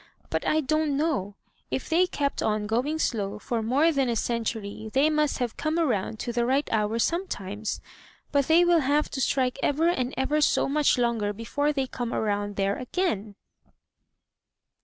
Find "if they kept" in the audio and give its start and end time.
1.69-2.41